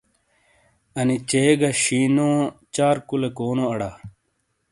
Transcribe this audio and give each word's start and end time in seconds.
انی 0.97 1.15
'چ' 1.29 1.55
گہ 1.59 1.69
'ش' 1.79 2.01
نو 2.15 2.29
چار 2.75 2.95
کلُے 3.07 3.29
کونو 3.37 3.65
اڑا؟ 3.71 3.91